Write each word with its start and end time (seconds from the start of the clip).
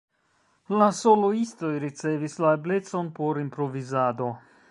La 0.81 0.85
soloistoj 0.99 1.69
ricevis 1.83 2.39
la 2.45 2.55
eblecon 2.59 3.13
por 3.19 3.43
improvizado. 3.45 4.35